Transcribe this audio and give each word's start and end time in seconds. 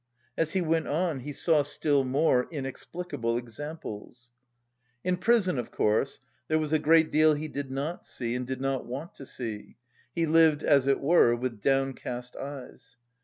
As 0.35 0.53
he 0.53 0.61
went 0.61 0.87
on 0.87 1.19
he 1.19 1.31
saw 1.31 1.61
still 1.61 2.03
more 2.03 2.47
inexplicable 2.49 3.37
examples. 3.37 4.31
In 5.03 5.15
prison, 5.17 5.59
of 5.59 5.69
course, 5.69 6.21
there 6.47 6.57
was 6.57 6.73
a 6.73 6.79
great 6.79 7.11
deal 7.11 7.35
he 7.35 7.47
did 7.47 7.69
not 7.69 8.03
see 8.03 8.33
and 8.33 8.47
did 8.47 8.59
not 8.59 8.87
want 8.87 9.13
to 9.13 9.27
see; 9.27 9.77
he 10.15 10.25
lived 10.25 10.63
as 10.63 10.87
it 10.87 11.01
were 11.01 11.35
with 11.35 11.61
downcast 11.61 12.35
eyes. 12.35 12.97